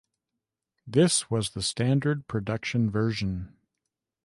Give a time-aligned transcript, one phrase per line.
[0.87, 3.55] This was the standard production version.